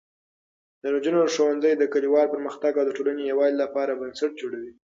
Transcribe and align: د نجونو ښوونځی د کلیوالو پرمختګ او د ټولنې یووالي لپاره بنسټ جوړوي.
د 0.81 0.83
نجونو 0.95 1.31
ښوونځی 1.33 1.73
د 1.77 1.83
کلیوالو 1.93 2.33
پرمختګ 2.33 2.71
او 2.75 2.85
د 2.87 2.91
ټولنې 2.97 3.23
یووالي 3.31 3.55
لپاره 3.63 3.97
بنسټ 4.01 4.31
جوړوي. 4.41 4.71